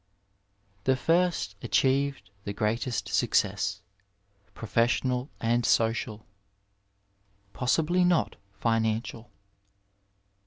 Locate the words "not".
8.03-8.35